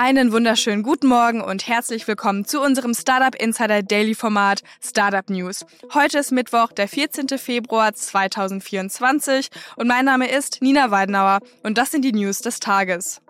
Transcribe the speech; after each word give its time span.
Einen 0.00 0.30
wunderschönen 0.30 0.84
guten 0.84 1.08
Morgen 1.08 1.40
und 1.40 1.66
herzlich 1.66 2.06
willkommen 2.06 2.44
zu 2.44 2.60
unserem 2.60 2.94
Startup 2.94 3.34
Insider 3.34 3.82
Daily 3.82 4.14
Format 4.14 4.62
Startup 4.80 5.28
News. 5.28 5.66
Heute 5.92 6.18
ist 6.18 6.30
Mittwoch, 6.30 6.70
der 6.70 6.86
14. 6.86 7.36
Februar 7.36 7.92
2024 7.92 9.48
und 9.74 9.88
mein 9.88 10.04
Name 10.04 10.30
ist 10.30 10.62
Nina 10.62 10.92
Weidenauer 10.92 11.40
und 11.64 11.78
das 11.78 11.90
sind 11.90 12.04
die 12.04 12.12
News 12.12 12.38
des 12.38 12.60
Tages. 12.60 13.20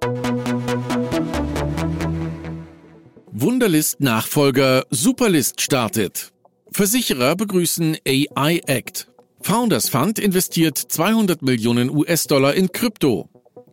Wunderlist 3.33 4.01
Nachfolger 4.01 4.85
Superlist 4.91 5.63
startet. 5.63 6.35
Versicherer 6.71 7.35
begrüßen 7.35 7.97
AI 8.07 8.61
Act. 8.67 9.09
Founders 9.41 9.89
Fund 9.89 10.19
investiert 10.19 10.77
200 10.77 11.41
Millionen 11.41 11.89
US-Dollar 11.89 12.53
in 12.53 12.71
Krypto. 12.71 13.31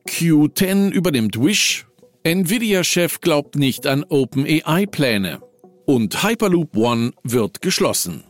Q10 0.08 0.91
übernimmt 0.91 1.38
Wish. 1.38 1.86
Nvidia-Chef 2.26 3.22
glaubt 3.22 3.56
nicht 3.56 3.86
an 3.86 4.04
OpenAI-Pläne. 4.04 5.44
Und 5.86 6.24
Hyperloop 6.24 6.76
One 6.76 7.12
wird 7.22 7.62
geschlossen. 7.62 8.24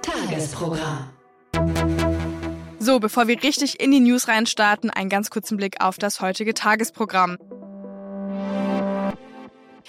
Tagesprogramm. 0.00 1.10
So, 2.78 3.00
bevor 3.00 3.28
wir 3.28 3.42
richtig 3.42 3.80
in 3.80 3.90
die 3.90 4.00
News 4.00 4.28
reinstarten, 4.28 4.88
einen 4.88 5.10
ganz 5.10 5.28
kurzen 5.28 5.58
Blick 5.58 5.82
auf 5.82 5.98
das 5.98 6.22
heutige 6.22 6.54
Tagesprogramm. 6.54 7.36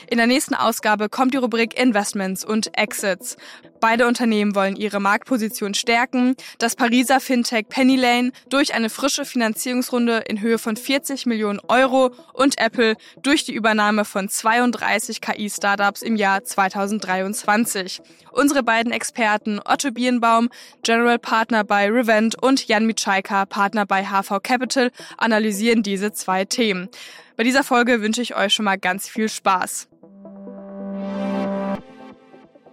In 0.07 0.17
der 0.17 0.27
nächsten 0.27 0.55
Ausgabe 0.55 1.09
kommt 1.09 1.33
die 1.33 1.37
Rubrik 1.37 1.79
Investments 1.79 2.43
und 2.43 2.77
Exits. 2.77 3.37
Beide 3.81 4.05
Unternehmen 4.05 4.53
wollen 4.53 4.75
ihre 4.75 4.99
Marktposition 4.99 5.73
stärken. 5.73 6.35
Das 6.59 6.75
Pariser 6.75 7.19
Fintech 7.19 7.67
Pennylane 7.67 8.31
durch 8.47 8.75
eine 8.75 8.91
frische 8.91 9.25
Finanzierungsrunde 9.25 10.19
in 10.27 10.39
Höhe 10.39 10.59
von 10.59 10.77
40 10.77 11.25
Millionen 11.25 11.59
Euro 11.67 12.11
und 12.33 12.59
Apple 12.59 12.95
durch 13.23 13.43
die 13.43 13.53
Übernahme 13.53 14.05
von 14.05 14.29
32 14.29 15.19
KI-Startups 15.19 16.03
im 16.03 16.15
Jahr 16.15 16.43
2023. 16.43 18.01
Unsere 18.31 18.61
beiden 18.61 18.91
Experten 18.91 19.59
Otto 19.65 19.91
Birnbaum, 19.91 20.49
General 20.83 21.17
Partner 21.17 21.63
bei 21.63 21.89
Revent 21.89 22.41
und 22.41 22.67
Jan 22.67 22.85
Mitschaika, 22.85 23.45
Partner 23.45 23.87
bei 23.87 24.05
HV 24.05 24.43
Capital, 24.43 24.91
analysieren 25.17 25.81
diese 25.81 26.11
zwei 26.11 26.45
Themen. 26.45 26.87
Bei 27.35 27.43
dieser 27.43 27.63
Folge 27.63 28.01
wünsche 28.01 28.21
ich 28.21 28.35
euch 28.35 28.53
schon 28.53 28.65
mal 28.65 28.77
ganz 28.77 29.09
viel 29.09 29.27
Spaß. 29.27 29.87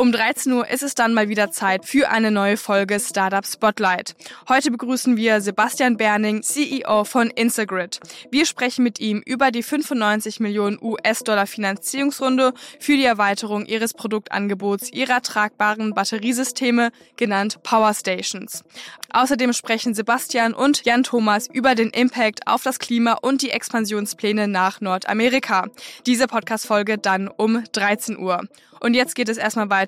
Um 0.00 0.12
13 0.12 0.52
Uhr 0.52 0.68
ist 0.68 0.84
es 0.84 0.94
dann 0.94 1.12
mal 1.12 1.28
wieder 1.28 1.50
Zeit 1.50 1.84
für 1.84 2.08
eine 2.08 2.30
neue 2.30 2.56
Folge 2.56 3.00
Startup 3.00 3.44
Spotlight. 3.44 4.14
Heute 4.48 4.70
begrüßen 4.70 5.16
wir 5.16 5.40
Sebastian 5.40 5.96
Berning, 5.96 6.44
CEO 6.44 7.02
von 7.02 7.30
Instagrid. 7.30 7.98
Wir 8.30 8.46
sprechen 8.46 8.84
mit 8.84 9.00
ihm 9.00 9.20
über 9.26 9.50
die 9.50 9.64
95 9.64 10.38
Millionen 10.38 10.78
US-Dollar 10.80 11.48
Finanzierungsrunde 11.48 12.54
für 12.78 12.96
die 12.96 13.06
Erweiterung 13.06 13.66
ihres 13.66 13.92
Produktangebots 13.92 14.92
ihrer 14.92 15.20
tragbaren 15.20 15.94
Batteriesysteme, 15.94 16.92
genannt 17.16 17.64
Power 17.64 17.92
Stations. 17.92 18.62
Außerdem 19.10 19.52
sprechen 19.52 19.94
Sebastian 19.94 20.54
und 20.54 20.84
Jan 20.84 21.02
Thomas 21.02 21.48
über 21.52 21.74
den 21.74 21.90
Impact 21.90 22.46
auf 22.46 22.62
das 22.62 22.78
Klima 22.78 23.14
und 23.14 23.42
die 23.42 23.50
Expansionspläne 23.50 24.46
nach 24.46 24.80
Nordamerika. 24.80 25.66
Diese 26.06 26.28
Podcast-Folge 26.28 26.98
dann 26.98 27.26
um 27.26 27.64
13 27.72 28.16
Uhr. 28.16 28.42
Und 28.80 28.94
jetzt 28.94 29.14
geht 29.14 29.28
es 29.28 29.38
erstmal 29.38 29.70
weiter 29.70 29.87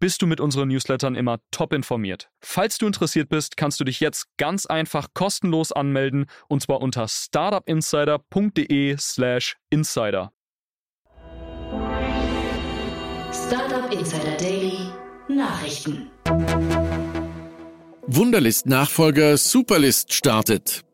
bist 0.00 0.22
du 0.22 0.26
mit 0.26 0.40
unseren 0.40 0.68
Newslettern 0.68 1.14
immer 1.14 1.38
top 1.50 1.72
informiert. 1.72 2.30
Falls 2.40 2.78
du 2.78 2.86
interessiert 2.86 3.28
bist, 3.28 3.56
kannst 3.56 3.80
du 3.80 3.84
dich 3.84 4.00
jetzt 4.00 4.26
ganz 4.36 4.66
einfach 4.66 5.08
kostenlos 5.14 5.72
anmelden 5.72 6.26
und 6.48 6.62
zwar 6.62 6.80
unter 6.80 7.08
startupinsider.de/slash 7.08 9.56
insider. 9.70 10.32
Startup 13.32 13.92
Insider 13.92 14.36
Daily 14.38 14.78
Nachrichten. 15.28 16.10
Wunderlist-Nachfolger 18.06 19.36
Superlist 19.36 20.14
startet. 20.14 20.84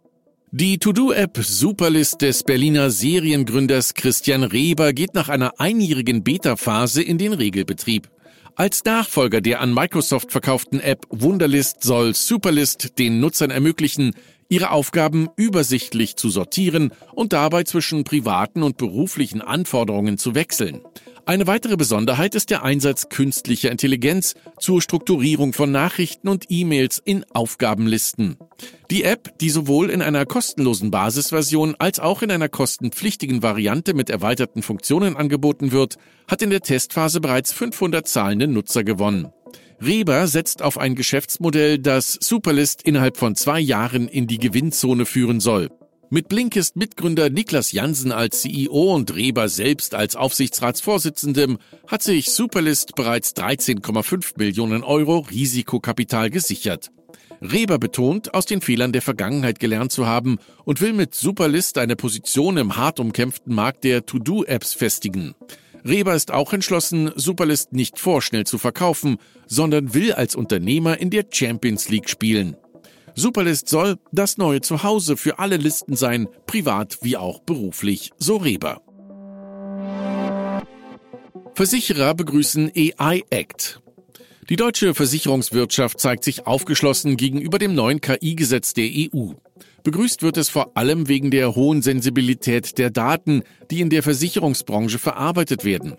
Die 0.50 0.78
To-Do-App 0.78 1.38
Superlist 1.38 2.22
des 2.22 2.42
Berliner 2.42 2.90
Seriengründers 2.90 3.94
Christian 3.94 4.44
Reber 4.44 4.92
geht 4.92 5.14
nach 5.14 5.28
einer 5.28 5.58
einjährigen 5.58 6.22
Beta-Phase 6.22 7.02
in 7.02 7.18
den 7.18 7.32
Regelbetrieb. 7.32 8.08
Als 8.56 8.84
Nachfolger 8.84 9.40
der 9.40 9.60
an 9.60 9.74
Microsoft 9.74 10.30
verkauften 10.30 10.78
App 10.78 11.06
Wunderlist 11.10 11.82
soll 11.82 12.14
Superlist 12.14 13.00
den 13.00 13.18
Nutzern 13.18 13.50
ermöglichen, 13.50 14.14
ihre 14.48 14.70
Aufgaben 14.70 15.28
übersichtlich 15.34 16.14
zu 16.14 16.30
sortieren 16.30 16.92
und 17.14 17.32
dabei 17.32 17.64
zwischen 17.64 18.04
privaten 18.04 18.62
und 18.62 18.76
beruflichen 18.76 19.42
Anforderungen 19.42 20.18
zu 20.18 20.36
wechseln. 20.36 20.82
Eine 21.26 21.46
weitere 21.46 21.76
Besonderheit 21.76 22.34
ist 22.34 22.50
der 22.50 22.64
Einsatz 22.64 23.08
künstlicher 23.08 23.70
Intelligenz 23.70 24.34
zur 24.58 24.82
Strukturierung 24.82 25.54
von 25.54 25.72
Nachrichten 25.72 26.28
und 26.28 26.46
E-Mails 26.50 27.00
in 27.02 27.24
Aufgabenlisten. 27.32 28.36
Die 28.90 29.04
App, 29.04 29.38
die 29.38 29.48
sowohl 29.48 29.88
in 29.88 30.02
einer 30.02 30.26
kostenlosen 30.26 30.90
Basisversion 30.90 31.76
als 31.78 31.98
auch 31.98 32.20
in 32.20 32.30
einer 32.30 32.50
kostenpflichtigen 32.50 33.42
Variante 33.42 33.94
mit 33.94 34.10
erweiterten 34.10 34.60
Funktionen 34.62 35.16
angeboten 35.16 35.72
wird, 35.72 35.96
hat 36.28 36.42
in 36.42 36.50
der 36.50 36.60
Testphase 36.60 37.22
bereits 37.22 37.54
500 37.54 38.06
zahlende 38.06 38.46
Nutzer 38.46 38.84
gewonnen. 38.84 39.28
Reber 39.80 40.26
setzt 40.26 40.60
auf 40.60 40.76
ein 40.76 40.94
Geschäftsmodell, 40.94 41.78
das 41.78 42.18
Superlist 42.20 42.82
innerhalb 42.82 43.16
von 43.16 43.34
zwei 43.34 43.60
Jahren 43.60 44.08
in 44.08 44.26
die 44.26 44.38
Gewinnzone 44.38 45.06
führen 45.06 45.40
soll. 45.40 45.70
Mit 46.14 46.28
Blinkist 46.28 46.76
Mitgründer 46.76 47.28
Niklas 47.28 47.72
Jansen 47.72 48.12
als 48.12 48.42
CEO 48.42 48.94
und 48.94 49.16
Reber 49.16 49.48
selbst 49.48 49.96
als 49.96 50.14
Aufsichtsratsvorsitzendem 50.14 51.58
hat 51.88 52.04
sich 52.04 52.30
Superlist 52.30 52.94
bereits 52.94 53.34
13,5 53.34 54.34
Millionen 54.36 54.84
Euro 54.84 55.26
Risikokapital 55.28 56.30
gesichert. 56.30 56.92
Reber 57.42 57.80
betont, 57.80 58.32
aus 58.32 58.46
den 58.46 58.60
Fehlern 58.60 58.92
der 58.92 59.02
Vergangenheit 59.02 59.58
gelernt 59.58 59.90
zu 59.90 60.06
haben 60.06 60.38
und 60.64 60.80
will 60.80 60.92
mit 60.92 61.16
Superlist 61.16 61.78
eine 61.78 61.96
Position 61.96 62.58
im 62.58 62.76
hart 62.76 63.00
umkämpften 63.00 63.52
Markt 63.52 63.82
der 63.82 64.06
To-Do-Apps 64.06 64.72
festigen. 64.72 65.34
Reber 65.84 66.14
ist 66.14 66.30
auch 66.30 66.52
entschlossen, 66.52 67.10
Superlist 67.16 67.72
nicht 67.72 67.98
vorschnell 67.98 68.46
zu 68.46 68.58
verkaufen, 68.58 69.16
sondern 69.48 69.94
will 69.94 70.12
als 70.12 70.36
Unternehmer 70.36 70.96
in 70.96 71.10
der 71.10 71.24
Champions 71.28 71.88
League 71.88 72.08
spielen. 72.08 72.56
Superlist 73.14 73.68
soll 73.68 73.96
das 74.12 74.38
neue 74.38 74.60
Zuhause 74.60 75.16
für 75.16 75.38
alle 75.38 75.56
Listen 75.56 75.94
sein, 75.94 76.28
privat 76.46 76.98
wie 77.02 77.16
auch 77.16 77.40
beruflich, 77.40 78.10
so 78.18 78.36
Reber. 78.36 78.82
Versicherer 81.54 82.14
begrüßen 82.14 82.72
AI 82.74 83.22
Act. 83.30 83.80
Die 84.50 84.56
deutsche 84.56 84.94
Versicherungswirtschaft 84.94 86.00
zeigt 86.00 86.24
sich 86.24 86.46
aufgeschlossen 86.46 87.16
gegenüber 87.16 87.58
dem 87.58 87.74
neuen 87.74 88.00
KI-Gesetz 88.00 88.74
der 88.74 88.90
EU. 88.92 89.30
Begrüßt 89.84 90.22
wird 90.22 90.36
es 90.36 90.48
vor 90.48 90.76
allem 90.76 91.08
wegen 91.08 91.30
der 91.30 91.54
hohen 91.54 91.82
Sensibilität 91.82 92.76
der 92.78 92.90
Daten, 92.90 93.42
die 93.70 93.80
in 93.80 93.90
der 93.90 94.02
Versicherungsbranche 94.02 94.98
verarbeitet 94.98 95.64
werden. 95.64 95.96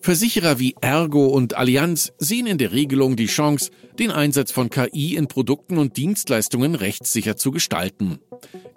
Versicherer 0.00 0.58
wie 0.58 0.74
Ergo 0.80 1.26
und 1.26 1.56
Allianz 1.56 2.12
sehen 2.18 2.46
in 2.46 2.58
der 2.58 2.72
Regelung 2.72 3.16
die 3.16 3.26
Chance, 3.26 3.70
den 3.98 4.10
Einsatz 4.10 4.52
von 4.52 4.70
KI 4.70 5.16
in 5.16 5.26
Produkten 5.26 5.76
und 5.76 5.96
Dienstleistungen 5.96 6.74
rechtssicher 6.74 7.36
zu 7.36 7.50
gestalten. 7.50 8.18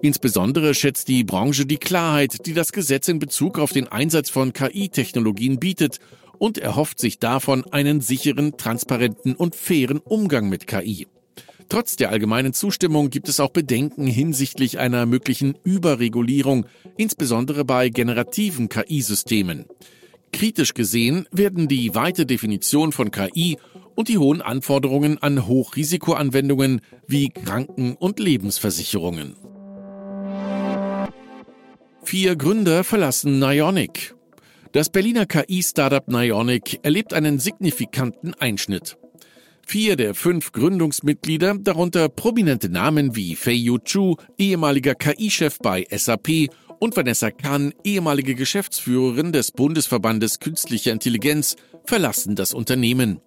Insbesondere 0.02 0.74
schätzt 0.74 1.08
die 1.08 1.24
Branche 1.24 1.66
die 1.66 1.78
Klarheit, 1.78 2.46
die 2.46 2.54
das 2.54 2.72
Gesetz 2.72 3.08
in 3.08 3.20
Bezug 3.20 3.60
auf 3.60 3.72
den 3.72 3.88
Einsatz 3.88 4.30
von 4.30 4.52
KI-Technologien 4.52 5.60
bietet 5.60 6.00
und 6.40 6.58
erhofft 6.58 7.00
sich 7.00 7.20
davon 7.20 7.66
einen 7.72 8.02
sicheren, 8.02 8.58
transparenten 8.58 9.36
und 9.36 9.56
fairen 9.56 10.00
Umgang 10.00 10.50
mit 10.50 10.66
KI. 10.66 11.08
Trotz 11.70 11.96
der 11.96 12.10
allgemeinen 12.10 12.52
Zustimmung 12.52 13.12
gibt 13.12 13.30
es 13.30 13.40
auch 13.40 13.52
Bedenken 13.52 14.06
hinsichtlich 14.06 14.80
einer 14.80 15.06
möglichen 15.06 15.56
Überregulierung, 15.64 16.66
insbesondere 16.98 17.64
bei 17.64 17.88
generativen 17.90 18.68
KI-Systemen. 18.68 19.66
Kritisch 20.32 20.74
gesehen 20.74 21.28
werden 21.32 21.68
die 21.68 21.94
weite 21.94 22.26
Definition 22.26 22.92
von 22.92 23.12
KI 23.12 23.58
und 23.96 24.08
die 24.08 24.18
hohen 24.18 24.42
Anforderungen 24.42 25.18
an 25.18 25.48
Hochrisikoanwendungen 25.48 26.82
wie 27.08 27.30
Kranken- 27.30 27.96
und 27.96 28.20
Lebensversicherungen. 28.20 29.36
Vier 32.04 32.36
Gründer 32.36 32.84
verlassen 32.84 33.40
Nionic. 33.40 34.16
Das 34.72 34.90
Berliner 34.90 35.26
KI-Startup 35.26 36.08
Nionic 36.08 36.80
erlebt 36.84 37.14
einen 37.14 37.40
signifikanten 37.40 38.34
Einschnitt. 38.34 38.98
Vier 39.68 39.96
der 39.96 40.16
fünf 40.16 40.52
Gründungsmitglieder, 40.52 41.56
darunter 41.60 42.10
prominente 42.10 42.70
Namen 42.70 43.16
wie 43.16 43.36
Fei 43.36 43.52
Yu 43.54 43.78
Chu, 43.80 44.16
ehemaliger 44.38 44.96
KI-Chef 44.96 45.60
bei 45.60 45.86
SAP 45.90 46.50
und 46.82 46.98
Vanessa 46.98 47.30
Kahn, 47.30 47.76
ehemalige 47.84 48.34
Geschäftsführerin 48.34 49.32
des 49.32 49.52
Bundesverbandes 49.52 50.40
Künstlicher 50.40 50.92
Intelligenz, 50.92 51.56
verlassen 51.86 52.36
das 52.36 52.56
Unternehmen. 52.56 53.22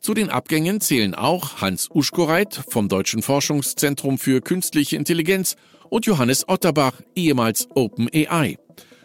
Zu 0.00 0.14
den 0.14 0.30
Abgängen 0.30 0.80
zählen 0.80 1.14
auch 1.14 1.60
Hans 1.60 1.90
Uschkoreit 1.92 2.62
vom 2.70 2.88
Deutschen 2.88 3.20
Forschungszentrum 3.20 4.16
für 4.16 4.40
Künstliche 4.40 4.96
Intelligenz 4.96 5.56
und 5.90 6.06
Johannes 6.06 6.48
Otterbach, 6.48 7.02
ehemals 7.14 7.68
OpenAI. 7.74 8.56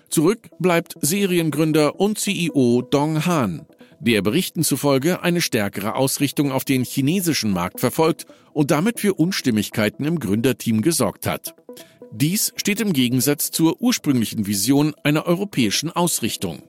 Zurück 0.10 0.50
bleibt 0.60 0.96
Seriengründer 1.02 2.00
und 2.00 2.20
CEO 2.20 2.82
Dong 2.90 3.26
Han, 3.26 3.66
der 4.00 4.22
Berichten 4.22 4.64
zufolge 4.64 5.24
eine 5.24 5.42
stärkere 5.42 5.96
Ausrichtung 5.96 6.54
auf 6.54 6.64
den 6.64 6.86
chinesischen 6.86 7.52
Markt 7.52 7.82
verfolgt 7.82 8.28
und 8.54 8.72
damit 8.72 9.02
für 9.02 9.16
Unstimmigkeiten 9.16 10.06
im 10.06 10.20
Gründerteam 10.20 10.82
gesorgt 10.82 11.28
hat. 11.28 11.54
Dies 12.12 12.54
steht 12.56 12.82
im 12.82 12.94
Gegensatz 12.94 13.52
zur 13.52 13.82
ursprünglichen 13.82 14.48
Vision 14.48 14.96
einer 15.04 15.26
europäischen 15.26 15.92
Ausrichtung. 15.92 16.64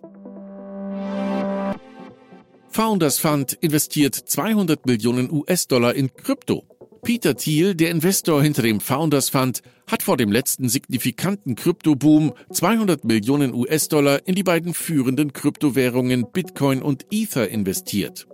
Founders 2.69 3.19
Fund 3.19 3.55
investiert 3.61 4.15
200 4.15 4.87
Millionen 4.87 5.33
US-Dollar 5.33 5.95
in 5.95 6.13
Krypto. 6.15 6.65
Peter 7.03 7.35
Thiel, 7.35 7.75
der 7.75 7.91
Investor 7.91 8.43
hinter 8.43 8.63
dem 8.63 8.81
Founders 8.81 9.31
Fund, 9.31 9.63
hat 9.91 10.03
vor 10.03 10.19
dem 10.19 10.31
letzten 10.31 10.69
signifikanten 10.69 11.55
Kryptoboom 11.55 12.35
200 12.53 13.05
Millionen 13.05 13.55
US-Dollar 13.55 14.21
in 14.27 14.35
die 14.35 14.43
beiden 14.43 14.75
führenden 14.75 15.33
Kryptowährungen 15.33 16.31
Bitcoin 16.31 16.83
und 16.83 17.07
Ether 17.11 17.49
investiert. 17.49 18.29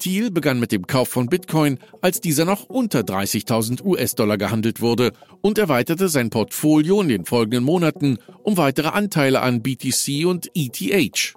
Thiel 0.00 0.30
begann 0.32 0.58
mit 0.58 0.72
dem 0.72 0.86
Kauf 0.86 1.08
von 1.08 1.28
Bitcoin, 1.28 1.78
als 2.00 2.20
dieser 2.20 2.44
noch 2.44 2.64
unter 2.64 3.00
30.000 3.00 3.84
US-Dollar 3.84 4.38
gehandelt 4.38 4.80
wurde 4.80 5.12
und 5.42 5.58
erweiterte 5.58 6.08
sein 6.08 6.30
Portfolio 6.30 7.00
in 7.00 7.08
den 7.08 7.24
folgenden 7.24 7.62
Monaten 7.62 8.18
um 8.42 8.56
weitere 8.56 8.88
Anteile 8.88 9.42
an 9.42 9.62
BTC 9.62 10.26
und 10.26 10.50
ETH. 10.54 11.34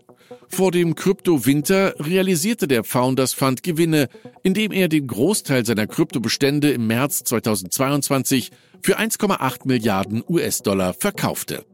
Vor 0.47 0.71
dem 0.71 0.95
Krypto-Winter 0.95 1.95
realisierte 1.99 2.67
der 2.67 2.83
Founders 2.83 3.33
Fund 3.33 3.63
Gewinne, 3.63 4.07
indem 4.43 4.71
er 4.71 4.87
den 4.87 5.07
Großteil 5.07 5.65
seiner 5.65 5.87
Kryptobestände 5.87 6.71
im 6.71 6.87
März 6.87 7.23
2022 7.23 8.51
für 8.81 8.99
1,8 8.99 9.61
Milliarden 9.65 10.23
US-Dollar 10.27 10.93
verkaufte. 10.93 11.65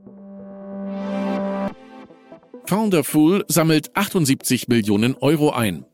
Founderful 2.65 3.45
sammelt 3.47 3.95
78 3.95 4.67
Millionen 4.67 5.15
Euro 5.15 5.51
ein. 5.51 5.85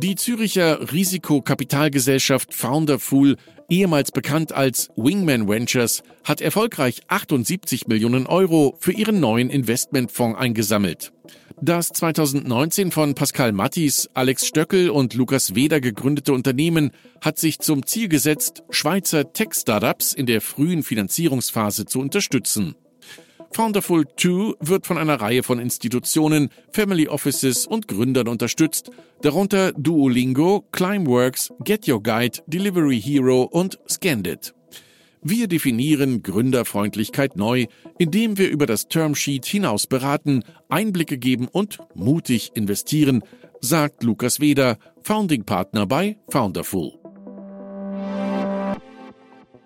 Die 0.00 0.14
Züricher 0.14 0.92
Risikokapitalgesellschaft 0.92 2.54
Founderful, 2.54 3.36
ehemals 3.68 4.12
bekannt 4.12 4.52
als 4.52 4.90
Wingman 4.94 5.48
Ventures, 5.48 6.04
hat 6.22 6.40
erfolgreich 6.40 7.00
78 7.08 7.88
Millionen 7.88 8.28
Euro 8.28 8.76
für 8.78 8.92
ihren 8.92 9.18
neuen 9.18 9.50
Investmentfonds 9.50 10.38
eingesammelt. 10.38 11.12
Das 11.60 11.88
2019 11.88 12.92
von 12.92 13.16
Pascal 13.16 13.50
Mattis, 13.50 14.08
Alex 14.14 14.46
Stöckel 14.46 14.90
und 14.90 15.14
Lukas 15.14 15.56
Weder 15.56 15.80
gegründete 15.80 16.32
Unternehmen 16.32 16.92
hat 17.20 17.40
sich 17.40 17.58
zum 17.58 17.84
Ziel 17.84 18.08
gesetzt, 18.08 18.62
Schweizer 18.70 19.32
Tech-Startups 19.32 20.12
in 20.12 20.26
der 20.26 20.40
frühen 20.40 20.84
Finanzierungsphase 20.84 21.86
zu 21.86 21.98
unterstützen. 21.98 22.76
Founderful 23.52 24.04
2 24.16 24.54
wird 24.60 24.86
von 24.86 24.98
einer 24.98 25.20
Reihe 25.20 25.42
von 25.42 25.58
Institutionen, 25.58 26.50
Family 26.72 27.08
Offices 27.08 27.66
und 27.66 27.88
Gründern 27.88 28.28
unterstützt, 28.28 28.90
darunter 29.22 29.72
Duolingo, 29.72 30.64
Climeworks, 30.72 31.52
Get 31.64 31.88
Your 31.88 32.02
Guide, 32.02 32.38
Delivery 32.46 33.00
Hero 33.00 33.42
und 33.42 33.78
Scandit. 33.88 34.54
Wir 35.22 35.48
definieren 35.48 36.22
Gründerfreundlichkeit 36.22 37.36
neu, 37.36 37.66
indem 37.98 38.38
wir 38.38 38.50
über 38.50 38.66
das 38.66 38.86
Termsheet 38.86 39.46
hinaus 39.46 39.86
beraten, 39.86 40.44
Einblicke 40.68 41.18
geben 41.18 41.48
und 41.50 41.78
mutig 41.94 42.52
investieren, 42.54 43.24
sagt 43.60 44.04
Lukas 44.04 44.38
Weder, 44.38 44.78
Founding 45.02 45.44
Partner 45.44 45.86
bei 45.86 46.18
Founderful. 46.28 46.92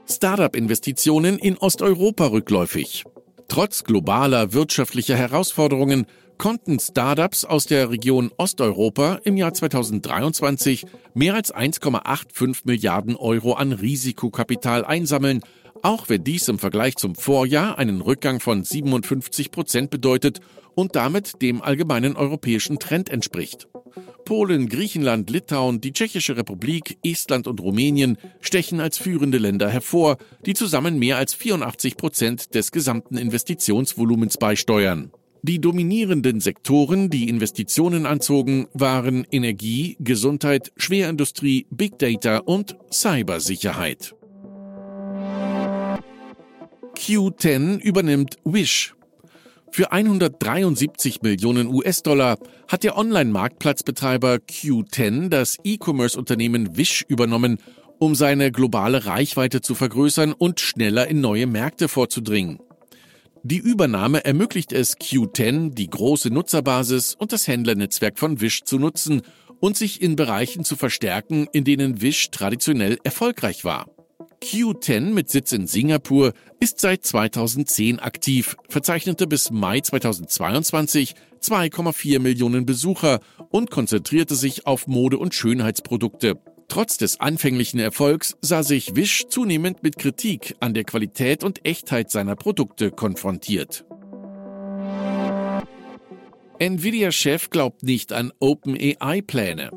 Startup-Investitionen 0.09 1.39
in 1.39 1.59
Osteuropa 1.59 2.27
rückläufig. 2.27 3.05
Trotz 3.53 3.85
globaler 3.85 4.55
wirtschaftlicher 4.55 5.15
Herausforderungen 5.15 6.07
konnten 6.39 6.81
Startups 6.81 7.45
aus 7.45 7.67
der 7.67 7.91
Region 7.91 8.31
Osteuropa 8.39 9.19
im 9.25 9.37
Jahr 9.37 9.53
2023 9.53 10.87
mehr 11.13 11.35
als 11.35 11.55
1,85 11.55 12.63
Milliarden 12.65 13.15
Euro 13.15 13.53
an 13.53 13.73
Risikokapital 13.73 14.87
einsammeln, 14.87 15.43
auch 15.83 16.09
wenn 16.09 16.25
dies 16.25 16.49
im 16.49 16.59
Vergleich 16.59 16.97
zum 16.97 17.15
Vorjahr 17.15 17.79
einen 17.79 18.01
Rückgang 18.01 18.41
von 18.41 18.65
57 18.65 19.51
Prozent 19.51 19.91
bedeutet 19.91 20.41
und 20.75 20.97
damit 20.97 21.43
dem 21.43 21.61
allgemeinen 21.61 22.17
europäischen 22.17 22.79
Trend 22.79 23.11
entspricht. 23.11 23.69
Polen, 24.25 24.69
Griechenland, 24.69 25.29
Litauen, 25.31 25.81
die 25.81 25.93
Tschechische 25.93 26.37
Republik, 26.37 26.99
Estland 27.05 27.47
und 27.47 27.61
Rumänien 27.61 28.17
stechen 28.41 28.81
als 28.81 28.97
führende 28.97 29.39
Länder 29.39 29.69
hervor, 29.69 30.17
die 30.47 30.55
zusammen 30.55 30.99
mehr 30.99 31.19
als 31.19 31.35
84 31.35 31.97
Prozent 31.97 32.55
des 32.55 32.73
gesamten 32.73 33.19
Investitionsvolumens 33.19 34.39
beisteuern. 34.39 35.11
Die 35.43 35.61
dominierenden 35.61 36.41
Sektoren, 36.41 37.11
die 37.11 37.29
Investitionen 37.29 38.07
anzogen, 38.07 38.69
waren 38.75 39.27
Energie, 39.33 39.97
Gesundheit, 39.99 40.73
Schwerindustrie, 40.77 41.67
Big 41.71 41.99
Data 41.99 42.39
und 42.39 42.77
Cybersicherheit. 42.93 44.15
Q10 46.97 47.81
übernimmt 47.81 48.37
Wish. 48.45 48.95
Für 49.71 49.91
173 49.91 51.23
Millionen 51.23 51.69
US-Dollar 51.69 52.39
hat 52.69 52.85
der 52.85 52.97
Online-Marktplatzbetreiber 52.97 54.37
Q10 54.37 55.29
das 55.29 55.57
E-Commerce-Unternehmen 55.65 56.77
Wish 56.77 57.05
übernommen, 57.09 57.59
um 57.99 58.15
seine 58.15 58.53
globale 58.53 59.07
Reichweite 59.07 59.61
zu 59.61 59.75
vergrößern 59.75 60.33
und 60.33 60.61
schneller 60.61 61.09
in 61.09 61.21
neue 61.21 61.47
Märkte 61.47 61.89
vorzudringen. 61.89 62.59
Die 63.43 63.59
Übernahme 63.59 64.25
ermöglicht 64.25 64.73
es 64.73 64.97
Q10, 64.99 65.75
die 65.75 65.89
große 65.89 66.31
Nutzerbasis 66.31 67.15
und 67.19 67.33
das 67.33 67.49
Händlernetzwerk 67.49 68.19
von 68.19 68.41
Wish 68.41 68.63
zu 68.65 68.79
nutzen 68.79 69.23
und 69.59 69.77
sich 69.77 70.03
in 70.03 70.17
Bereichen 70.17 70.65
zu 70.65 70.77
verstärken, 70.77 71.47
in 71.53 71.65
denen 71.65 72.03
Wish 72.03 72.31
traditionell 72.31 72.99
erfolgreich 73.05 73.65
war. 73.65 73.87
Q10 74.43 75.13
mit 75.13 75.31
Sitz 75.31 75.53
in 75.53 75.69
Singapur 75.69 76.33
ist 76.59 76.81
seit 76.81 77.07
2010 77.07 78.01
aktiv, 78.01 78.57
verzeichnete 78.69 79.29
bis 79.29 79.53
Mai 79.53 79.81
2022 79.81 81.15
2,4 81.41 82.19
Millionen 82.19 82.67
Besucher 82.67 83.21
und 83.51 83.71
konzentrierte 83.71 84.35
sich 84.35 84.67
auf 84.67 84.89
Mode- 84.89 85.19
und 85.19 85.33
Schönheitsprodukte. 85.35 86.41
Trotz 86.67 86.97
des 86.97 87.21
anfänglichen 87.21 87.79
Erfolgs 87.79 88.37
sah 88.41 88.65
sich 88.65 88.97
Wish 88.97 89.27
zunehmend 89.29 89.85
mit 89.85 89.97
Kritik 89.97 90.57
an 90.59 90.75
der 90.75 90.85
Qualität 90.85 91.45
und 91.45 91.65
Echtheit 91.65 92.11
seiner 92.11 92.35
Produkte 92.35 92.91
konfrontiert. 92.91 93.85
Nvidia-Chef 96.59 97.51
glaubt 97.51 97.85
nicht 97.85 98.13
an 98.13 98.33
OpenAI-Pläne. 98.41 99.71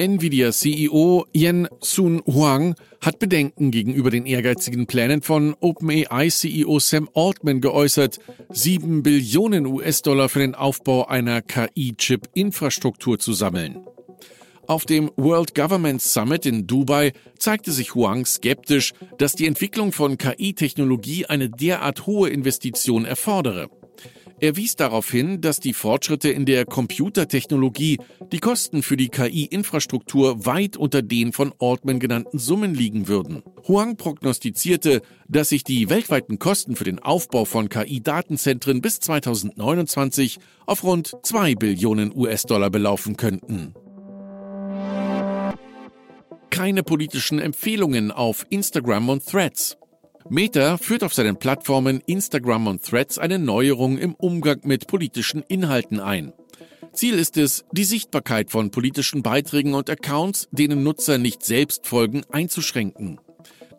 Nvidia-CEO 0.00 1.26
Yen 1.34 1.68
Sun 1.82 2.22
Huang 2.24 2.74
hat 3.02 3.18
Bedenken 3.18 3.70
gegenüber 3.70 4.10
den 4.10 4.24
ehrgeizigen 4.24 4.86
Plänen 4.86 5.20
von 5.20 5.54
OpenAI-CEO 5.60 6.78
Sam 6.78 7.10
Altman 7.12 7.60
geäußert, 7.60 8.18
7 8.48 9.02
Billionen 9.02 9.66
US-Dollar 9.66 10.30
für 10.30 10.38
den 10.38 10.54
Aufbau 10.54 11.06
einer 11.06 11.42
KI-Chip-Infrastruktur 11.42 13.18
zu 13.18 13.34
sammeln. 13.34 13.86
Auf 14.66 14.86
dem 14.86 15.10
World 15.16 15.54
Government 15.54 16.00
Summit 16.00 16.46
in 16.46 16.66
Dubai 16.66 17.12
zeigte 17.38 17.70
sich 17.70 17.94
Huang 17.94 18.24
skeptisch, 18.24 18.94
dass 19.18 19.34
die 19.34 19.46
Entwicklung 19.46 19.92
von 19.92 20.16
KI-Technologie 20.16 21.26
eine 21.26 21.50
derart 21.50 22.06
hohe 22.06 22.30
Investition 22.30 23.04
erfordere. 23.04 23.68
Er 24.42 24.56
wies 24.56 24.74
darauf 24.74 25.10
hin, 25.10 25.42
dass 25.42 25.60
die 25.60 25.74
Fortschritte 25.74 26.30
in 26.30 26.46
der 26.46 26.64
Computertechnologie 26.64 27.98
die 28.32 28.38
Kosten 28.38 28.82
für 28.82 28.96
die 28.96 29.10
KI-Infrastruktur 29.10 30.46
weit 30.46 30.78
unter 30.78 31.02
den 31.02 31.34
von 31.34 31.52
Altman 31.58 32.00
genannten 32.00 32.38
Summen 32.38 32.74
liegen 32.74 33.06
würden. 33.06 33.42
Huang 33.68 33.98
prognostizierte, 33.98 35.02
dass 35.28 35.50
sich 35.50 35.62
die 35.62 35.90
weltweiten 35.90 36.38
Kosten 36.38 36.74
für 36.74 36.84
den 36.84 37.00
Aufbau 37.00 37.44
von 37.44 37.68
KI-Datenzentren 37.68 38.80
bis 38.80 39.00
2029 39.00 40.38
auf 40.64 40.84
rund 40.84 41.14
2 41.22 41.56
Billionen 41.56 42.10
US-Dollar 42.16 42.70
belaufen 42.70 43.18
könnten. 43.18 43.74
Keine 46.48 46.82
politischen 46.82 47.38
Empfehlungen 47.38 48.10
auf 48.10 48.46
Instagram 48.48 49.10
und 49.10 49.26
Threads. 49.26 49.76
Meta 50.32 50.78
führt 50.78 51.02
auf 51.02 51.12
seinen 51.12 51.36
Plattformen 51.36 52.00
Instagram 52.06 52.68
und 52.68 52.84
Threads 52.84 53.18
eine 53.18 53.40
Neuerung 53.40 53.98
im 53.98 54.14
Umgang 54.14 54.60
mit 54.62 54.86
politischen 54.86 55.42
Inhalten 55.42 55.98
ein. 55.98 56.32
Ziel 56.92 57.18
ist 57.18 57.36
es, 57.36 57.64
die 57.72 57.82
Sichtbarkeit 57.82 58.52
von 58.52 58.70
politischen 58.70 59.24
Beiträgen 59.24 59.74
und 59.74 59.90
Accounts, 59.90 60.46
denen 60.52 60.84
Nutzer 60.84 61.18
nicht 61.18 61.44
selbst 61.44 61.88
folgen, 61.88 62.22
einzuschränken. 62.30 63.18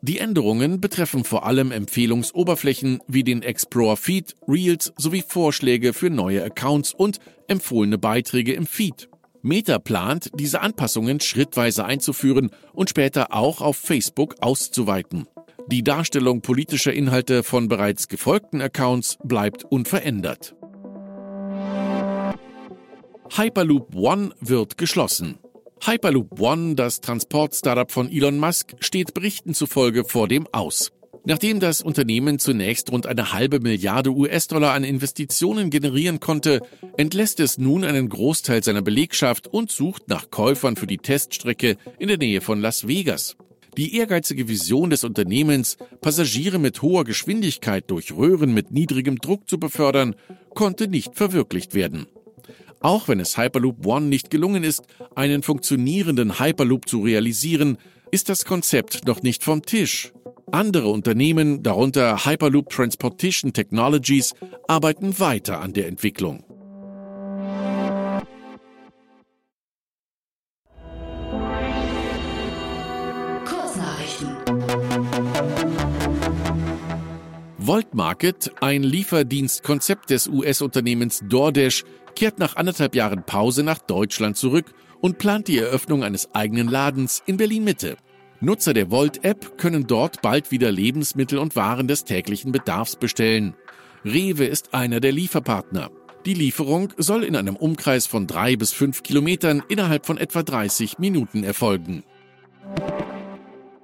Die 0.02 0.18
Änderungen 0.18 0.82
betreffen 0.82 1.24
vor 1.24 1.46
allem 1.46 1.72
Empfehlungsoberflächen 1.72 3.00
wie 3.08 3.24
den 3.24 3.44
Explorer 3.44 3.96
Feed, 3.96 4.36
Reels 4.46 4.92
sowie 4.98 5.24
Vorschläge 5.26 5.94
für 5.94 6.10
neue 6.10 6.44
Accounts 6.44 6.94
und 6.94 7.20
empfohlene 7.48 7.98
Beiträge 7.98 8.52
im 8.52 8.66
Feed. 8.66 9.08
Meta 9.42 9.80
plant, 9.80 10.32
diese 10.34 10.60
Anpassungen 10.60 11.22
schrittweise 11.22 11.86
einzuführen 11.86 12.52
und 12.74 12.90
später 12.90 13.34
auch 13.34 13.62
auf 13.62 13.78
Facebook 13.78 14.36
auszuweiten. 14.42 15.28
Die 15.68 15.84
Darstellung 15.84 16.42
politischer 16.42 16.94
Inhalte 16.94 17.44
von 17.44 17.68
bereits 17.68 18.08
gefolgten 18.08 18.62
Accounts 18.62 19.18
bleibt 19.24 19.64
unverändert. 19.64 20.56
Hyperloop 23.36 23.96
One 23.96 24.32
wird 24.42 24.78
geschlossen. 24.78 25.38
Hyperloop 25.84 26.40
One, 26.40 26.76
das 26.76 27.02
Transport-Startup 27.02 27.92
von 27.92 28.12
Elon 28.12 28.38
Musk, 28.38 28.76
steht 28.80 29.14
Berichten 29.14 29.54
zufolge 29.54 30.04
vor 30.04 30.28
dem 30.28 30.48
Aus. 30.52 30.92
Nachdem 31.24 31.60
das 31.60 31.82
Unternehmen 31.82 32.40
zunächst 32.40 32.92
rund 32.92 33.06
eine 33.06 33.32
halbe 33.32 33.60
Milliarde 33.60 34.12
US-Dollar 34.12 34.74
an 34.74 34.84
Investitionen 34.84 35.70
generieren 35.70 36.20
konnte, 36.20 36.62
entlässt 36.98 37.40
es 37.40 37.58
nun 37.58 37.84
einen 37.84 38.10
Großteil 38.10 38.64
seiner 38.64 38.82
Belegschaft 38.82 39.48
und 39.48 39.72
sucht 39.72 40.08
nach 40.08 40.32
Käufern 40.32 40.76
für 40.76 40.88
die 40.88 40.98
Teststrecke 40.98 41.78
in 42.00 42.08
der 42.08 42.18
Nähe 42.18 42.42
von 42.42 42.60
Las 42.60 42.88
Vegas. 42.88 43.38
Die 43.78 43.96
ehrgeizige 43.96 44.50
Vision 44.50 44.90
des 44.90 45.04
Unternehmens, 45.04 45.78
Passagiere 46.02 46.60
mit 46.60 46.82
hoher 46.82 47.06
Geschwindigkeit 47.06 47.90
durch 47.90 48.12
Röhren 48.12 48.54
mit 48.54 48.72
niedrigem 48.72 49.18
Druck 49.18 49.48
zu 49.48 49.60
befördern, 49.60 50.16
konnte 50.54 50.88
nicht 50.88 51.16
verwirklicht 51.16 51.74
werden. 51.74 52.08
Auch 52.82 53.08
wenn 53.08 53.20
es 53.20 53.38
Hyperloop 53.38 53.86
One 53.86 54.08
nicht 54.08 54.30
gelungen 54.30 54.64
ist, 54.64 54.84
einen 55.16 55.44
funktionierenden 55.44 56.40
Hyperloop 56.40 56.90
zu 56.90 57.02
realisieren, 57.02 57.78
ist 58.12 58.28
das 58.28 58.44
Konzept 58.44 59.08
noch 59.08 59.24
nicht 59.24 59.44
vom 59.44 59.62
Tisch. 59.62 60.12
Andere 60.52 60.90
Unternehmen, 60.90 61.64
darunter 61.64 62.26
Hyperloop 62.26 62.70
Transportation 62.70 63.54
Technologies, 63.54 64.34
arbeiten 64.68 65.18
weiter 65.20 65.62
an 65.62 65.72
der 65.72 65.88
Entwicklung. 65.88 66.44
Volt 77.72 77.96
Market, 77.96 78.52
ein 78.60 78.84
Lieferdienstkonzept 78.84 80.10
des 80.10 80.28
US-Unternehmens 80.28 81.24
DoorDash, 81.30 81.86
kehrt 82.16 82.38
nach 82.38 82.58
anderthalb 82.58 82.96
Jahren 82.96 83.24
Pause 83.24 83.64
nach 83.64 83.78
Deutschland 83.78 84.36
zurück 84.36 84.74
und 85.00 85.20
plant 85.20 85.48
die 85.48 85.58
Eröffnung 85.58 86.04
eines 86.04 86.36
eigenen 86.36 86.68
Ladens 86.68 87.24
in 87.26 87.38
Berlin-Mitte. 87.38 87.96
Nutzer 88.42 88.74
der 88.74 88.92
Volt-App 88.92 89.58
können 89.58 89.88
dort 89.88 90.22
bald 90.22 90.52
wieder 90.52 90.70
Lebensmittel 90.70 91.40
und 91.40 91.56
Waren 91.56 91.88
des 91.88 92.04
täglichen 92.04 92.52
Bedarfs 92.52 92.98
bestellen. 92.98 93.54
Rewe 94.04 94.44
ist 94.44 94.74
einer 94.74 95.00
der 95.00 95.14
Lieferpartner. 95.14 95.92
Die 96.26 96.34
Lieferung 96.34 96.92
soll 96.98 97.24
in 97.24 97.38
einem 97.38 97.56
Umkreis 97.56 98.06
von 98.06 98.28
drei 98.28 98.58
bis 98.58 98.74
fünf 98.74 99.02
Kilometern 99.02 99.64
innerhalb 99.70 100.06
von 100.06 100.18
etwa 100.18 100.44
30 100.44 101.00
Minuten 101.00 101.46
erfolgen. 101.46 102.04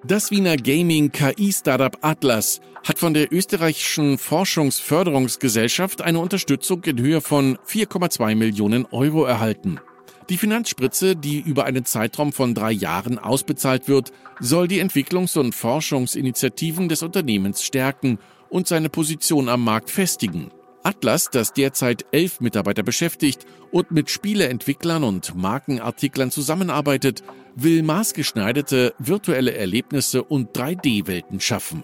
Das 0.08 0.32
Wiener 0.32 0.56
Gaming-KI-Startup 0.56 1.98
Atlas 2.00 2.62
hat 2.88 2.98
von 2.98 3.14
der 3.14 3.34
österreichischen 3.34 4.18
Forschungsförderungsgesellschaft 4.18 6.02
eine 6.02 6.20
Unterstützung 6.20 6.82
in 6.86 6.98
Höhe 6.98 7.20
von 7.20 7.58
4,2 7.68 8.36
Millionen 8.36 8.86
Euro 8.86 9.26
erhalten. 9.26 9.82
Die 10.30 10.38
Finanzspritze, 10.38 11.18
die 11.18 11.42
über 11.42 11.66
einen 11.66 11.84
Zeitraum 11.84 12.32
von 12.32 12.54
drei 12.54 12.72
Jahren 12.72 13.20
ausbezahlt 13.20 13.90
wird, 13.90 14.14
soll 14.40 14.70
die 14.70 14.82
Entwicklungs- 14.82 15.38
und 15.38 15.54
Forschungsinitiativen 15.54 16.88
des 16.88 17.04
Unternehmens 17.04 17.66
stärken 17.66 18.18
und 18.48 18.66
seine 18.66 18.88
Position 18.88 19.50
am 19.50 19.62
Markt 19.66 19.90
festigen. 19.90 20.52
Atlas, 20.84 21.30
das 21.30 21.52
derzeit 21.52 22.06
elf 22.14 22.40
Mitarbeiter 22.40 22.82
beschäftigt 22.82 23.46
und 23.72 23.92
mit 23.92 24.10
Spieleentwicklern 24.10 25.04
und 25.04 25.36
Markenartiklern 25.36 26.32
zusammenarbeitet, 26.32 27.24
will 27.60 27.82
maßgeschneiderte 27.82 28.94
virtuelle 29.00 29.56
Erlebnisse 29.56 30.24
und 30.24 30.56
3D-Welten 30.56 31.40
schaffen. 31.40 31.84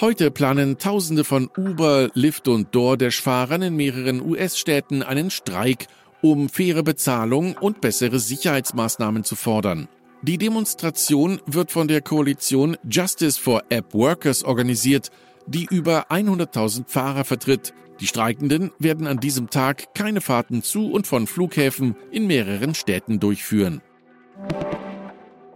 Heute 0.00 0.30
planen 0.30 0.78
Tausende 0.78 1.22
von 1.22 1.48
Uber, 1.56 2.10
Lyft 2.14 2.48
und 2.48 2.74
DoorDash-Fahrern 2.74 3.62
in 3.62 3.76
mehreren 3.76 4.20
US-Städten 4.20 5.02
einen 5.02 5.30
Streik, 5.30 5.86
um 6.20 6.48
faire 6.48 6.82
Bezahlung 6.82 7.56
und 7.60 7.80
bessere 7.80 8.18
Sicherheitsmaßnahmen 8.18 9.22
zu 9.22 9.36
fordern. 9.36 9.88
Die 10.22 10.38
Demonstration 10.38 11.40
wird 11.46 11.70
von 11.70 11.86
der 11.86 12.00
Koalition 12.00 12.78
Justice 12.90 13.38
for 13.38 13.62
App 13.68 13.92
Workers 13.92 14.42
organisiert, 14.42 15.10
die 15.46 15.66
über 15.70 16.10
100.000 16.10 16.84
Fahrer 16.88 17.24
vertritt. 17.24 17.74
Die 18.00 18.06
Streikenden 18.06 18.72
werden 18.78 19.06
an 19.06 19.18
diesem 19.20 19.50
Tag 19.50 19.94
keine 19.94 20.20
Fahrten 20.20 20.62
zu 20.62 20.90
und 20.90 21.06
von 21.06 21.26
Flughäfen 21.26 21.96
in 22.10 22.26
mehreren 22.26 22.74
Städten 22.74 23.20
durchführen. 23.20 23.80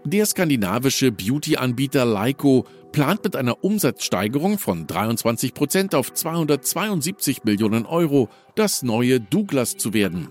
Der 0.05 0.25
skandinavische 0.25 1.13
Beauty-Anbieter 1.13 2.05
Leico 2.05 2.65
plant 2.93 3.25
mit 3.25 3.37
einer 3.37 3.63
Umsatzsteigerung 3.63 4.59
von 4.59 4.87
23 4.87 5.53
Prozent 5.53 5.95
auf 5.95 6.15
272 6.15 7.45
Millionen 7.45 7.85
Euro 7.85 8.29
das 8.55 8.83
neue 8.83 9.21
Douglas 9.21 9.77
zu 9.77 9.93
werden. 9.93 10.29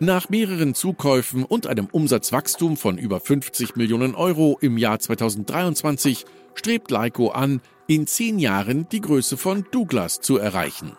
Nach 0.00 0.28
mehreren 0.28 0.74
Zukäufen 0.74 1.44
und 1.44 1.66
einem 1.66 1.86
Umsatzwachstum 1.86 2.76
von 2.76 2.98
über 2.98 3.18
50 3.18 3.76
Millionen 3.76 4.14
Euro 4.14 4.58
im 4.60 4.76
Jahr 4.76 4.98
2023 4.98 6.24
strebt 6.54 6.90
Leico 6.90 7.30
an, 7.30 7.60
in 7.86 8.06
zehn 8.06 8.38
Jahren 8.38 8.88
die 8.90 9.00
Größe 9.00 9.36
von 9.36 9.64
Douglas 9.70 10.20
zu 10.20 10.36
erreichen. 10.36 10.96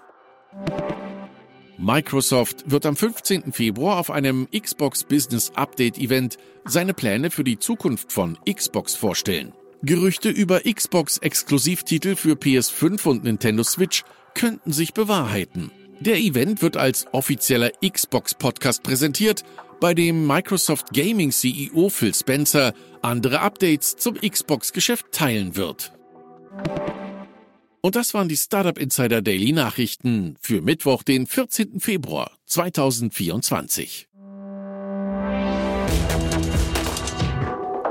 Microsoft 1.78 2.70
wird 2.70 2.86
am 2.86 2.96
15. 2.96 3.54
Februar 3.54 4.00
auf 4.00 4.12
einem 4.12 4.48
Xbox 4.52 5.06
Business 5.06 5.52
Update 5.56 5.98
Event 5.98 6.38
seine 6.66 6.94
Pläne 6.94 7.32
für 7.32 7.44
die 7.44 7.58
Zukunft 7.58 8.12
von 8.12 8.38
Xbox 8.50 8.96
vorstellen. 8.96 9.54
Gerüchte 9.82 10.30
über 10.30 10.62
Xbox-Exklusivtitel 10.62 12.18
für 12.18 12.34
PS5 12.34 13.08
und 13.08 13.24
Nintendo 13.24 13.64
Switch 13.64 14.04
könnten 14.34 14.74
sich 14.74 14.94
bewahrheiten. 14.94 15.72
Der 16.02 16.18
Event 16.18 16.62
wird 16.62 16.76
als 16.76 17.08
offizieller 17.14 17.72
Xbox-Podcast 17.82 18.84
präsentiert, 18.84 19.44
bei 19.80 19.94
dem 19.94 20.28
Microsoft 20.28 20.94
Gaming 20.94 21.32
CEO 21.32 21.88
Phil 21.88 22.14
Spencer 22.14 22.74
andere 23.02 23.40
Updates 23.40 23.96
zum 23.96 24.16
Xbox-Geschäft 24.16 25.14
teilen 25.14 25.56
wird. 25.56 25.94
Und 27.82 27.96
das 27.96 28.14
waren 28.14 28.28
die 28.28 28.36
Startup 28.36 28.78
Insider 28.78 29.22
Daily 29.22 29.54
Nachrichten 29.54 30.36
für 30.42 30.62
Mittwoch, 30.62 31.04
den 31.04 31.28
14. 31.28 31.80
Februar 31.80 32.32
2024. 32.46 34.10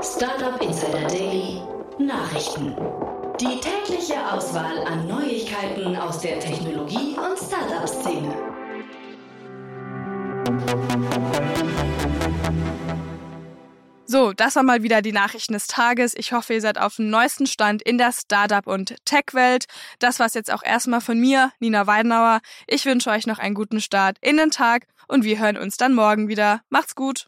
Startup 0.01 0.61
Insider 0.61 1.07
Daily 1.07 1.61
Nachrichten. 1.97 2.75
Die 3.39 3.59
tägliche 3.59 4.31
Auswahl 4.31 4.77
an 4.85 5.07
Neuigkeiten 5.07 5.95
aus 5.95 6.19
der 6.19 6.39
Technologie- 6.39 7.15
und 7.17 7.37
Startup-Szene. 7.37 8.35
So, 14.11 14.33
das 14.33 14.55
war 14.55 14.63
mal 14.63 14.81
wieder 14.81 15.03
die 15.03 15.11
Nachrichten 15.11 15.53
des 15.53 15.67
Tages. 15.67 16.15
Ich 16.17 16.33
hoffe, 16.33 16.55
ihr 16.55 16.61
seid 16.61 16.79
auf 16.79 16.95
dem 16.95 17.11
neuesten 17.11 17.45
Stand 17.45 17.83
in 17.83 17.99
der 17.99 18.11
Startup- 18.11 18.65
und 18.65 18.95
Tech-Welt. 19.05 19.65
Das 19.99 20.17
war's 20.17 20.33
jetzt 20.33 20.51
auch 20.51 20.63
erstmal 20.63 20.99
von 20.99 21.19
mir, 21.19 21.51
Nina 21.59 21.85
Weidenauer. 21.85 22.39
Ich 22.65 22.85
wünsche 22.85 23.11
euch 23.11 23.27
noch 23.27 23.37
einen 23.37 23.53
guten 23.53 23.81
Start 23.81 24.17
in 24.19 24.37
den 24.37 24.49
Tag 24.49 24.87
und 25.07 25.25
wir 25.25 25.37
hören 25.37 25.57
uns 25.57 25.77
dann 25.77 25.93
morgen 25.93 26.27
wieder. 26.27 26.61
Macht's 26.69 26.95
gut! 26.95 27.27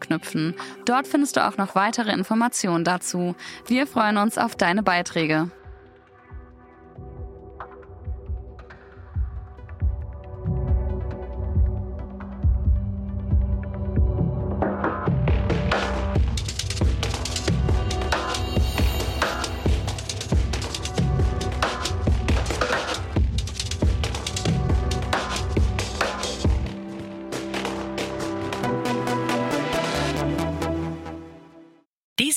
verknüpfen. 0.00 0.54
Dort 0.84 1.06
findest 1.06 1.36
du 1.36 1.46
auch 1.46 1.56
noch 1.56 1.74
weitere 1.74 2.12
Informationen 2.12 2.84
dazu. 2.84 3.34
Wir 3.66 3.86
freuen 3.86 4.16
uns 4.16 4.38
auf 4.38 4.56
deine 4.56 4.82
Beiträge. 4.82 5.50